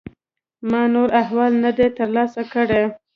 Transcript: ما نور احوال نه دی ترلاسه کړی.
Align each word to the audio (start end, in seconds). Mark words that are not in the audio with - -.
ما 0.69 0.81
نور 0.93 1.09
احوال 1.21 1.51
نه 1.63 1.71
دی 1.77 1.87
ترلاسه 1.97 2.41
کړی. 2.53 2.83